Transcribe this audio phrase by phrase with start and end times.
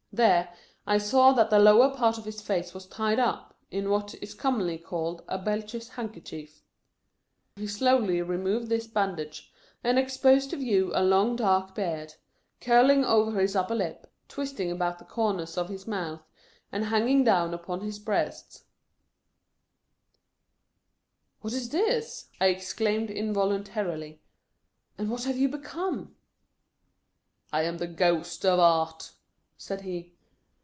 [0.13, 0.53] There,
[0.85, 4.33] I saw that the lower part of his face was tied up, in what is
[4.33, 6.63] commonly called a Belcher handkerchief.
[7.55, 9.53] He slowly removed this bandage,
[9.85, 12.15] and ex posed to view a long dark beard,
[12.59, 16.27] curling over his upper lip, twisting about the corners of his mouth,
[16.73, 18.65] and hanging down upon his breast."
[21.39, 24.21] What is this?" I exclaimed involuntarily,"
[24.97, 26.15] and what have you become 1
[27.53, 29.13] ""I am the Ghost of Art!"
[29.61, 30.11] said he.